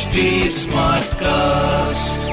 HD 0.00 0.66
cast 1.14 2.30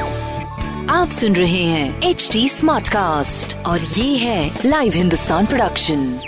आप 0.90 1.10
सुन 1.10 1.36
रहे 1.36 1.64
हैं 1.64 2.02
एच 2.02 2.30
डी 2.34 2.50
स्मार्ट 2.50 2.88
कास्ट 2.88 3.56
और 3.58 3.82
ये 3.82 4.16
है 4.18 4.60
लाइव 4.66 4.94
हिंदुस्तान 4.94 5.46
प्रोडक्शन 5.46 6.20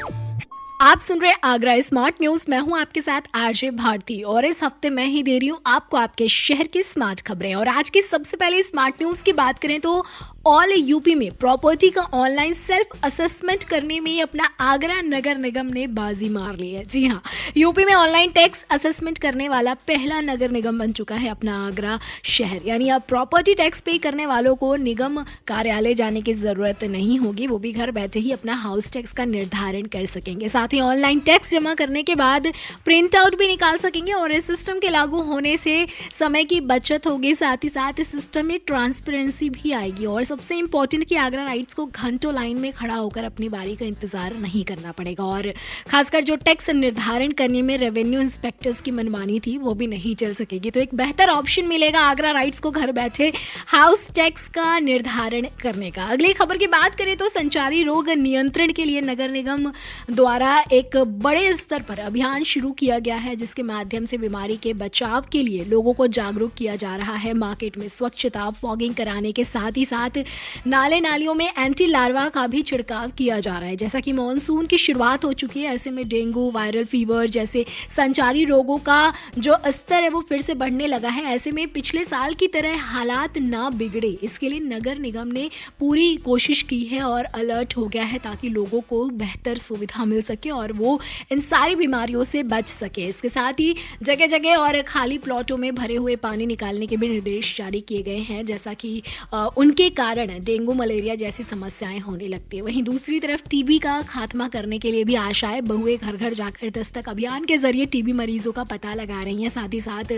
आप 0.81 0.99
सुन 0.99 1.20
रहे 1.20 1.31
आगरा 1.44 1.79
स्मार्ट 1.81 2.15
न्यूज़ 2.21 2.44
मैं 2.49 2.60
हूँ 2.60 2.79
आपके 2.79 3.02
साथ 3.02 3.21
आरजे 3.36 3.71
भारती 3.71 4.21
और 4.23 4.46
इस 4.46 4.63
हफ़्ते 4.63 4.89
मैं 4.89 5.06
ही 5.06 5.24
दे 5.24 5.38
रही 5.39 5.47
हूँ 5.47 5.60
आपको 5.65 5.97
आपके 5.97 6.28
शहर 6.28 6.67
की 6.67 6.81
स्मार्ट 6.81 7.21
खबरें। 7.21 7.56
और 7.56 7.67
आज 7.67 7.90
की 7.90 8.01
सबसे 8.01 8.37
पहले 8.37 8.62
स्मार्ट 8.63 8.96
न्यूज़ 9.01 9.24
की 9.24 9.33
बात 9.33 9.60
करें 9.60 9.79
तो 9.81 10.06
ऑल 10.50 10.72
यूपी 10.72 11.13
में 11.16 11.29
प्रॉपर्टी 11.31 11.90
का 11.90 12.02
ऑनलाइन 12.13 12.54
सेल्फ 12.56 13.04
असेसमेंट 13.06 13.63
करने 13.63 13.99
में 13.99 14.22
अपना 14.22 14.44
आगरा 14.60 14.94
नगर 15.02 15.38
निगम 15.38 15.66
ने 15.74 15.86
बाजी 15.90 16.30
मार 16.30 16.55
ली 16.58 16.70
है। 16.72 16.84
जी 16.84 17.05
हाँ 17.05 17.22
यूपी 17.58 17.84
में 17.86 17.94
ऑनलाइन 17.94 18.31
टैक्स 18.31 18.63
असेसमेंट 18.72 19.17
करने 19.17 19.49
वाला 19.49 19.73
पहला 19.88 20.22
नगर 20.22 20.52
निगम 20.52 20.80
बन 20.80 20.91
चुका 20.91 21.16
है 21.16 21.30
अपना 21.30 21.57
आगरा 21.66 21.99
शहर। 22.27 22.62
यानी 22.67 22.90
अब 22.90 23.02
प्रॉपर्टी 23.07 23.54
टैक्स 23.55 23.81
पे 23.81 23.98
करने 23.98 24.26
वालों 24.26 24.55
को 24.55 24.76
निगम 24.77 25.21
कार्यालय 25.48 25.93
जाने 25.93 26.21
की 26.21 26.34
ज़रूरत 26.34 26.84
नहीं 26.85 27.18
होगी, 27.20 27.48
वो 27.48 27.57
भी 27.57 27.71
घर 27.71 27.91
बैठे 27.91 28.20
ही 28.20 28.31
अपना 28.31 28.55
हाउस 28.55 28.91
टैक्स 28.93 29.12
का 29.12 29.26
निर्धारण 29.26 29.85
कर 29.88 30.05
सकेंगे। 30.07 30.49
साथ 30.49 30.73
ही 30.73 30.79
ऑनलाइन 30.81 31.20
टैक्स 31.29 31.52
जमा 31.52 31.73
करने 31.76 32.04
के 32.04 32.16
बाद 32.16 32.48
प्रिंट 32.85 33.16
आउट 33.16 33.38
भी 33.40 33.48
निकाल 33.48 33.77
सकेंगे 33.77 34.13
और 34.13 34.31
इस 34.31 34.48
सिस्टम 34.48 34.79
के 34.79 34.90
लागू 34.90 35.21
होने 35.21 35.55
से 35.59 35.85
समय 36.20 36.43
की 36.45 36.59
बचत 36.73 37.07
होगी। 37.07 37.35
साथ 37.35 37.63
ही 37.63 37.70
साथ 37.70 37.99
इस 37.99 38.12
सिस्टम 38.12 38.45
में 38.45 38.59
ट्रांसपेरेंसी 38.68 39.49
भी 39.52 39.71
आएगी 39.73 40.05
और 40.07 40.38
सबसे 40.39 40.57
इंपॉर्टेंट 40.57 41.03
कि 41.03 41.16
आगरा 41.16 41.43
राइट्स 41.43 41.73
को 41.73 41.85
घंटों 41.85 42.34
लाइन 42.34 42.57
में 42.57 42.71
खड़ा 42.73 42.95
होकर 42.95 43.23
अपनी 43.23 43.48
बारी 43.49 43.75
का 43.75 43.85
इंतज़ार 43.85 44.34
नहीं 44.35 44.63
करना 44.65 44.91
पड़ेगा। 44.91 45.23
और 45.23 45.52
खासकर 45.89 46.23
जो 46.23 46.35
टैक्स 46.38 46.70
निर्धारण 46.70 47.31
करने 47.31 47.62
में 47.62 47.75
रेवेन्यू 47.77 48.20
इंस्पेक्टर्स 48.21 48.79
की 48.81 48.91
मनमानी 48.91 49.39
थी, 49.39 49.57
वो 49.57 49.73
भी 49.73 49.88
नहीं 49.88 50.15
चल 50.15 50.34
सकेगी। 50.34 50.71
तो 50.71 50.79
एक 50.79 50.93
बेहतर 50.95 51.29
ऑप्शन 51.29 51.67
मिलेगा 51.67 52.02
आगरा 52.02 52.31
राइट्स 52.31 52.60
को 52.60 52.70
घर 52.71 52.91
बैठे 52.91 53.32
हाउस 53.67 54.05
टैक्स 54.15 54.48
का 54.49 54.77
निर्धारण 54.79 55.48
करने 55.62 55.90
का। 55.91 56.05
अगली 56.07 56.32
खबर 56.34 56.57
की 56.57 56.67
बात 56.70 56.95
करें 56.95 57.15
तो 57.17 57.27
संचारी 57.29 57.84
रोग 57.84 58.10
नियंत्रण 58.12 58.71
के 58.71 58.85
लिए 58.85 59.01
नगर 59.01 59.32
निगम 59.32 59.71
द्वारा 60.12 60.57
एक 60.71 60.98
बड़े 61.20 61.51
स्तर 61.55 61.82
पर 61.82 61.99
अभियान 62.01 62.43
शुरू 62.45 62.71
किया 62.73 62.99
गया 62.99 63.15
है, 63.17 63.35
जिसके 63.35 63.63
माध्यम 63.63 64.06
से 64.06 64.17
बीमारी 64.20 64.58
के 64.58 64.73
बचाव 64.76 65.26
के 65.32 65.44
लिए 65.44 65.66
लोगों 65.66 65.94
को 65.94 66.08
जागरूक 66.10 66.54
किया 66.54 66.76
जा 66.78 66.95
रहा 66.95 67.16
है। 67.17 67.34
मार्केट 67.36 67.78
में 67.78 67.88
स्वच्छता 67.90 68.50
फॉगिंग 68.62 68.95
कराने 68.95 69.32
के 69.32 69.44
साथ 69.45 69.78
ही 69.78 69.86
साथ 69.86 70.19
नाले 70.67 71.00
नालियों 71.02 71.34
में 71.34 71.48
एंटी 71.48 71.86
लार्वा 71.86 72.28
का 72.30 72.48
भी 72.48 72.62
छिड़काव 72.62 73.09
किया 73.09 73.39
जा 73.39 73.58
रहा 73.58 73.70
है। 73.70 73.75
जैसा 73.75 74.00
कि 74.00 74.12
मानसून 74.12 74.66
की 74.66 74.78
शुरुआत 74.78 75.26
हो 75.26 75.34
चुकी 75.34 75.61
है, 75.61 75.73
ऐसे 75.73 75.92
में 75.92 76.08
डेंगू 76.09 76.50
वायरल 76.52 76.86
फीवर 76.86 77.30
जैसे 77.30 77.66
संचारी 77.98 78.44
रोगों 78.45 78.78
का 78.78 79.14
जो 79.39 79.58
स्तर 79.67 80.03
है 80.03 80.09
वो 80.09 80.22
फिर 80.30 80.42
से 80.42 80.53
बढ़ने 80.53 80.88
लगा 80.88 81.09
है। 81.09 81.23
ऐसे 81.26 81.52
में 81.52 81.67
पिछले 81.67 82.03
साल 82.03 82.34
की 82.34 82.48
तरह 82.48 82.81
हालात 82.81 83.38
ना 83.38 83.70
बिगड़े। 83.70 84.17
इसके 84.23 84.50
लिए 84.50 84.59
नगर 84.59 84.98
निगम 84.98 85.28
ने 85.28 85.50
पूरी 85.80 86.16
कोशिश 86.16 86.61
की 86.61 86.83
है 86.83 87.02
और 87.02 87.26
अलर्ट 87.26 87.78
हो 87.78 87.88
गया 87.88 88.04
है 88.04 88.17
ताकि 88.20 88.50
लोगों 88.50 88.81
को 88.81 89.04
बेहतर 89.09 89.58
सुविधा 89.58 90.06
मिल 90.06 90.22
सके 90.22 90.50
और 90.50 90.73
वो 90.73 91.00
इन 91.31 91.39
सारी 91.39 91.76
बीमारियों 91.76 92.23
से 92.23 92.44
बच 92.44 92.67
सके। 92.70 93.06
इसके 93.06 93.30
साथ 93.30 93.54
ही 93.54 93.76
जगह 94.04 94.28
जगह 94.28 94.56
और 94.56 94.81
खाली 94.81 95.17
प्लॉटों 95.17 95.58
में 95.58 95.73
भरे 95.76 95.95
हुए 95.95 96.16
पानी 96.16 96.45
निकालने 96.45 96.88
के 96.88 96.98
भी 96.98 97.08
निर्देश 97.08 97.56
जारी 97.58 97.81
किए 97.81 98.02
गए 98.02 98.17
हैं। 98.20 98.45
जैसा 98.45 98.73
कि 98.73 99.02
उनके 99.33 99.89
कारण 99.89 100.09
डेंगू, 100.14 100.74
मलेरिया 100.74 101.16
जैसी 101.16 101.44
समस्याएँ 101.44 102.00
होने 102.00 102.28
लगती 102.28 102.58
है। 102.58 102.64
वहीं 102.64 102.84
दूसरी 102.84 103.20
तरफ़ 103.20 103.42
टीबी 103.50 103.78
का 103.80 104.02
खात्मा 104.04 104.48
करने 104.48 104.78
के 104.80 104.92
लिए 104.92 105.04
भी 105.04 105.16
आशाएँ, 105.18 105.62
बहुए 105.64 105.96
घर 105.98 106.16
घर 106.18 106.34
जाकर 106.34 106.70
दस्तक 106.72 107.10
अभियान 107.10 107.46
के 107.46 107.58
ज़रिए 107.58 107.86
टीबी 107.88 108.12
मरीजों 108.14 108.52
का 108.52 108.64
पता 108.66 108.94
लगा 108.94 109.22
रही 109.24 109.42
हैं। 109.42 109.50
साथ 109.50 109.74
ही 109.74 109.82
साथ 109.82 110.14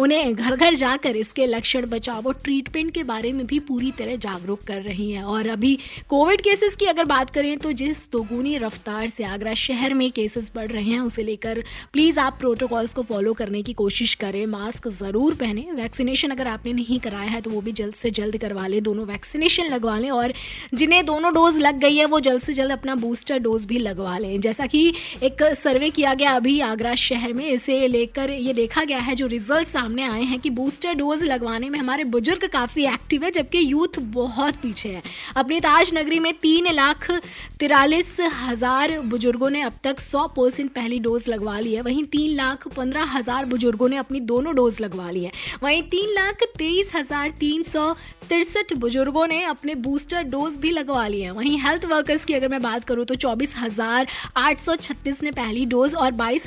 उन्हें 0.00 0.34
घर 0.34 0.56
घर 0.56 0.74
जाकर 0.74 1.16
इसके 1.16 1.46
लक्षण 1.46 1.86
बचाव 1.86 2.26
और 2.26 2.34
ट्रीटमेंट 2.44 2.92
के 2.94 3.04
बारे 3.04 3.32
में 3.32 3.46
भी 3.46 3.58
पूरी 3.62 3.90
तरह 3.98 4.16
जागरूक 4.18 4.62
कर 4.62 4.82
रही 4.82 5.10
हैं। 5.10 5.22
और 5.24 5.48
अभी 5.48 5.78
कोविड 6.08 6.40
केसेस 6.40 6.74
की 6.76 6.86
अगर 6.86 7.04
बात 7.06 7.30
करें 7.30 7.56
तो 7.58 7.72
जिस 7.74 7.98
दोगुनी 8.12 8.56
रफ्तार 8.58 9.08
से 9.08 9.24
आगरा 9.26 9.54
शहर 9.56 9.94
में 9.94 10.10
केसेस 10.12 10.50
बढ़ 10.54 10.66
रहे 10.68 10.84
हैं, 10.84 11.00
उसे 11.00 11.22
लेकर 11.22 11.62
प्लीज़ 11.92 12.20
आप 12.20 12.36
प्रोटोकॉल्स 12.40 12.94
को 12.94 13.02
फॉलो 13.04 13.32
करने 13.34 13.62
की 13.62 13.72
कोशिश 13.74 14.14
करें। 14.16 14.44
मास्क 14.48 14.88
ज़रूर 14.90 15.34
पहने। 15.34 15.66
वैक्सीनेशन 15.74 16.30
अगर 16.30 16.46
आपने 16.48 16.72
नहीं 16.72 16.98
कराया 17.00 17.30
है 17.30 17.40
तो 17.40 17.50
वो 17.50 17.60
भी 17.60 17.72
जल्द 17.74 17.94
से 17.94 18.10
जल्द 18.12 18.36
करवा 18.38 18.66
लें। 18.66 18.82
दोनों 18.82 19.06
वैक्सीनेशन 19.34 19.72
लगवा 19.72 19.98
लें 19.98 20.10
और 20.10 20.32
जिन्हें 20.74 21.04
दोनों 21.06 21.32
डोज 21.34 21.56
लग 21.58 21.78
गई 21.80 21.96
है, 21.96 22.04
वो 22.06 22.20
जल्द 22.20 22.42
से 22.42 22.52
जल्द 22.52 22.72
अपना 22.72 22.94
बूस्टर 22.96 23.38
डोज 23.38 23.64
भी 23.66 23.78
लगवा 23.78 24.16
लें। 24.18 24.40
जैसा 24.40 24.66
कि 24.66 24.92
एक 25.22 25.42
सर्वे 25.54 25.88
किया 25.90 26.12
गया 26.14 26.30
अभी 26.32 26.58
आगरा 26.62 26.94
शहर 26.96 27.32
में, 27.32 27.44
इसे 27.46 27.86
लेकर 27.88 28.30
ये 28.30 28.52
देखा 28.54 28.84
गया 28.84 28.98
है, 28.98 29.14
जो 29.14 29.26
रिज़ल्ट 29.26 29.68
सामने 29.68 30.02
आए 30.04 30.22
हैं 30.22 30.38
कि 30.40 30.50
बूस्टर 30.52 30.94
डोज 30.94 31.22
लगवाने 31.24 31.70
में 31.70 31.78
हमारे 31.78 32.04
बुज़ुर्ग 32.06 32.46
काफ़ी 32.52 32.84
एक्टिव 32.86 33.24
है, 33.24 33.30
जबकि 33.32 33.58
यूथ 33.60 33.98
बहुत 34.14 34.54
पीछे 34.62 34.88
है। 34.88 35.02
अपनी 35.36 35.60
ताज 35.60 35.90
नगरी 35.94 36.18
में 36.20 36.32
तीन 36.38 36.72
लाख 36.72 37.10
तिरालीस 37.58 38.16
हज़ार 38.42 38.98
बुज़ुर्गों 39.04 39.50
ने 39.50 39.62
अब 39.62 39.78
तक 39.84 40.00
सौ 40.00 40.26
परसेंट 40.36 40.72
पहली 40.72 40.98
डोज 41.00 41.28
लगवा 41.28 41.58
ली 41.60 41.74
है। 41.74 41.82
वहीं 41.82 42.04
तीन 42.06 42.36
लाख 42.36 42.68
पंद्रह 42.76 43.16
हज़ार 43.16 43.44
बुज़ुर्गों 43.46 43.88
ने 43.88 43.96
अपनी 43.96 44.20
दोनों 44.22 44.54
डोज 44.54 44.80
लगवा 44.80 45.10
ली 45.10 45.24
है। 45.24 45.32
वहीं 45.62 45.82
तीन 45.90 46.10
लाख 46.12 46.42
तेईस 46.58 46.90
हज़ार 46.94 47.30
तीन 47.40 47.62
सौ 47.64 47.92
तिरसठ 48.28 48.72
बुज़ुर्गों 48.74 49.23
ने 49.26 49.42
अपने 49.44 49.74
बूस्टर 49.74 50.22
डोज 50.24 50.56
भी 50.56 50.70
लगवा 50.70 51.06
लिए 51.06 51.24
हैं। 51.24 51.30
वहीं 51.30 51.58
हेल्थ 51.58 51.84
वर्कर्स 51.84 52.24
की 52.24 52.34
अगर 52.34 52.48
मैं 52.48 52.62
बात 52.62 52.84
करूँ 52.84 53.04
तो 53.04 53.14
चौबीस 53.14 53.54
ने 55.22 55.30
पहली 55.30 55.66
डोज 55.66 55.94
और 55.94 56.12
बाईस 56.12 56.46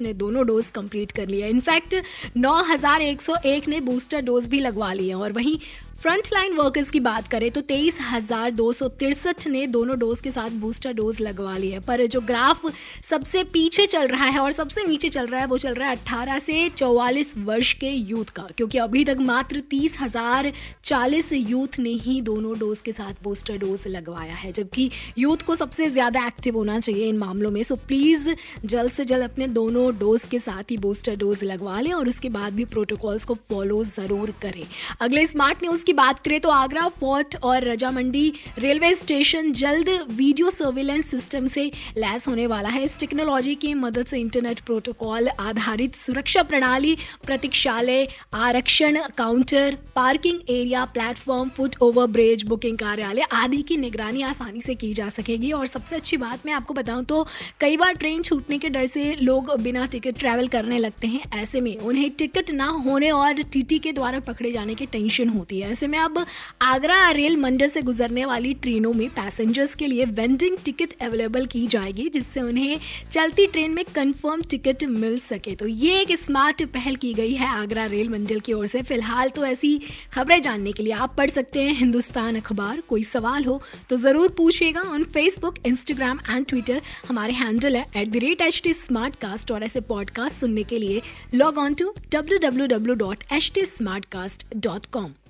ने 0.00 0.12
दोनों 0.14 0.46
डोज 0.46 0.66
कंप्लीट 0.66 1.12
कर 1.12 1.28
लिया 1.28 1.46
इनफैक्ट 1.46 1.94
नौ 2.36 2.54
हज़ार 2.62 3.02
एक 3.02 3.22
सौ 3.22 3.36
एक 3.46 3.68
ने 3.68 3.80
बूस्टर 3.80 4.20
डोज 4.20 4.46
भी 4.46 4.60
लगवा 4.60 4.92
लिए 4.92 5.12
और 5.12 5.32
वहीं 5.32 5.58
फ्रंट 6.00 6.28
लाइन 6.32 6.52
वर्कर्स 6.54 6.90
की 6.90 7.00
बात 7.00 7.28
करें 7.28 7.50
तो 7.50 7.60
तेईस 7.60 7.98
हज़ार 8.02 8.50
दो 8.50 8.72
सौ 8.72 8.88
तिरसठ 8.90 9.46
ने 9.46 9.66
दोनों 9.66 9.98
डोज 9.98 10.20
के 10.20 10.30
साथ 10.30 10.50
बूस्टर 10.60 10.92
डोज 10.94 11.20
लगवा 11.20 11.56
लिया 11.56 11.78
पर 11.80 12.04
जो 12.06 12.20
ग्राफ 12.22 12.66
सबसे 13.10 13.42
पीछे 13.52 13.86
चल 13.86 14.06
रहा 14.08 14.24
है 14.26 14.40
और 14.40 14.52
सबसे 14.52 14.84
नीचे 14.84 15.08
चल 15.08 15.26
रहा 15.26 15.40
है, 15.40 15.46
वो 15.46 15.58
चल 15.58 15.74
रहा 15.74 15.88
है 15.88 15.96
अट्ठारह 15.96 16.38
से 16.38 16.68
चौवालीस 16.70 17.32
वर्ष 17.38 17.72
के 17.74 17.90
यूथ 17.90 18.30
का, 18.30 18.42
क्योंकि 18.56 18.78
अभी 18.78 19.04
तक 19.04 19.16
मात्र 19.20 19.60
तीस 19.70 19.96
हज़ार 20.00 20.52
चालीस 20.84 21.32
यूथ 21.32 21.78
ने 21.78 21.90
ही 22.02 22.20
दोनों 22.20 22.58
डोज 22.58 22.80
के 22.80 22.92
साथ 22.92 23.22
बूस्टर 23.22 23.56
डोज 23.58 23.86
लगवाया 23.86 24.34
है। 24.34 24.52
जबकि 24.52 24.90
यूथ 25.18 25.46
को 25.46 25.56
सबसे 25.56 25.88
ज़्यादा 25.90 26.26
एक्टिव 26.26 26.56
होना 26.56 26.78
चाहिए 26.80 27.08
इन 27.08 27.18
मामलों 27.18 27.50
में। 27.50 27.62
सो 27.62 27.76
प्लीज़ 27.78 28.28
जल्द 28.66 28.92
से 28.92 29.04
जल्द 29.04 29.24
अपने 29.24 29.48
दोनों 29.56 29.90
डोज 29.98 30.28
के 30.30 30.38
साथ 30.40 30.70
ही 30.70 30.76
बूस्टर 30.78 31.16
डोज 31.16 31.44
लगवा 31.44 31.80
लें 31.80 31.92
और 31.92 32.08
उसके 32.08 32.28
बाद 32.30 32.54
भी 32.54 32.64
प्रोटोकॉल्स 32.66 33.24
को 33.24 33.34
फॉलो 33.50 33.82
ज़रूर 33.86 34.34
करें। 34.42 34.64
अगले 35.00 35.26
स्मार्ट 35.26 35.62
न्यूज़ 35.62 35.84
की 35.86 35.92
बात 35.92 36.18
करें 36.18 36.40
तो 36.40 36.50
आगरा 36.50 36.86
फोर्ट 37.00 37.34
और 37.42 37.64
रजामंडी 37.64 38.32
रेलवे 38.58 38.92
स्टेशन 38.94 39.50
जल्द 39.54 39.88
वीडियो 40.10 40.50
सर्विलेंस 40.50 41.10
सिस्टम 41.10 41.46
से 41.46 41.64
लैस 41.96 42.26
होने 42.28 42.46
वाला 42.46 42.68
है। 42.68 42.82
इस 42.84 42.98
टेक्नोलॉजी 42.98 43.54
की 43.54 43.72
मदद 43.76 44.06
से 44.06 44.18
इंटरनेट 44.18 44.60
प्रोटोकॉल 44.60 45.28
आधारित 45.30 45.96
सुरक्षा 45.96 46.42
प्रणाली, 46.42 46.96
प्रतीक्षालय, 47.26 48.06
आरक्षण, 48.34 48.98
counter, 49.18 49.76
parking 49.96 50.40
area, 50.50 50.84
platform, 50.86 51.48
foot 51.48 51.76
over 51.82 52.06
bridge, 52.08 52.42
booking 52.46 52.78
कार्यालय 52.78 53.26
आदि 53.32 53.62
की 53.62 53.76
निगरानी 53.76 54.22
आसानी 54.24 54.60
से 54.60 54.74
की 54.74 54.92
जा 54.94 55.08
सकेगी। 55.10 55.52
और 55.52 55.66
सबसे 55.66 55.96
अच्छी 55.96 56.16
बात 56.16 56.46
मैं 56.46 56.52
आपको 56.52 56.74
बताऊँ 56.74 57.04
तो 57.04 57.26
कई 57.60 57.76
बार 57.76 57.94
ट्रेन 57.94 58.22
छूटने 58.22 58.58
के 58.58 58.68
डर 58.68 58.86
से 58.88 59.14
लोग 59.22 59.54
बिना 59.60 59.86
टिकट 59.86 60.18
ट्रैवल 60.18 60.48
करने 60.48 60.78
लगते 60.78 61.06
हैं। 61.06 61.22
ऐसे 61.34 61.60
में 61.60 61.76
उन्हें 61.76 62.10
टिकट 62.18 62.50
ना 62.52 62.68
होने 62.84 63.10
और 63.12 63.42
टीटी 63.52 63.78
के 63.78 63.92
द्वारा 63.92 64.20
पकड़े 64.22 64.52
जाने 64.52 64.74
की 64.74 64.86
टेंशन 64.88 65.28
होती 65.28 65.60
है। 65.60 65.74
ऐसे 65.76 65.86
में 65.86 65.98
अब 65.98 66.24
आगरा 66.62 67.10
रेल 67.12 67.36
मंडल 67.36 67.68
से 67.68 67.80
गुजरने 67.82 68.24
वाली 68.24 68.52
ट्रेनों 68.56 68.92
में 68.92 69.08
पैसेंजर्स 69.14 69.74
के 69.74 69.86
लिए 69.86 70.04
वेंडिंग 70.10 70.56
टिकट 70.64 70.92
अवेलेबल 71.02 71.46
की 71.46 71.66
जाएगी, 71.66 72.08
जिससे 72.08 72.40
उन्हें 72.42 72.78
चलती 73.12 73.46
ट्रेन 73.46 73.74
में 73.74 73.84
कंफर्म 73.94 74.42
टिकट 74.50 74.84
मिल 74.92 75.18
सके। 75.20 75.54
तो 75.54 75.66
ये 75.66 75.98
एक 76.00 76.12
स्मार्ट 76.18 76.62
पहल 76.74 76.96
की 76.96 77.12
गई 77.14 77.34
है 77.34 77.48
आगरा 77.48 77.84
रेल 77.86 78.08
मंडल 78.08 78.40
की 78.40 78.52
ओर 78.52 78.66
से। 78.66 78.82
फ़िलहाल 78.82 79.28
तो 79.30 79.44
ऐसी 79.46 79.78
खबरें 80.14 80.40
जानने 80.42 80.72
के 80.72 80.82
लिए 80.82 80.92
आप 80.94 81.14
पढ़ 81.18 81.30
सकते 81.30 81.62
हैं 81.62 81.74
हिंदुस्तान 81.74 82.36
अखबार। 82.36 82.80
कोई 82.88 83.02
सवाल 83.04 83.44
हो 83.44 83.60
तो 83.90 83.96
ज़रूर 83.98 84.32
पूछेगा 84.36 84.82
on 84.92 85.04
Facebook 85.12 85.58
Instagram 85.66 86.20
and 86.30 86.46
Twitter 86.46 86.80
हमारे 87.08 87.32
हैंडल 87.34 87.76
है 87.76 87.84
at 87.96 88.08
the 88.08 88.24
rate 88.24 88.40
H 88.40 88.60
T 88.64 88.72
smart 88.74 89.16
cast 89.20 89.50
और 89.50 89.64
ऐसे 89.64 89.80
पॉडकास्ट 89.92 90.40
सुनने 90.40 90.62
के 90.64 90.78
लिए 90.78 91.02
log 91.34 91.58
on 91.58 91.74
to 91.74 91.92
W 92.12 92.38
W 92.48 92.66
W 92.76 92.94
dot 92.96 93.24
H 93.32 93.50
T 93.54 93.64
smart 93.66 94.04
cast 94.12 94.46
dot 94.56 94.86
com 94.92 95.12